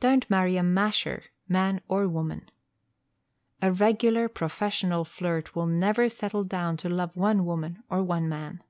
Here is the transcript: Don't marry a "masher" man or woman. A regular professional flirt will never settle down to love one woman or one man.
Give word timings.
Don't 0.00 0.28
marry 0.28 0.58
a 0.58 0.62
"masher" 0.62 1.22
man 1.48 1.80
or 1.88 2.06
woman. 2.08 2.50
A 3.62 3.72
regular 3.72 4.28
professional 4.28 5.06
flirt 5.06 5.56
will 5.56 5.64
never 5.64 6.10
settle 6.10 6.44
down 6.44 6.76
to 6.76 6.90
love 6.90 7.16
one 7.16 7.46
woman 7.46 7.82
or 7.88 8.02
one 8.02 8.28
man. 8.28 8.62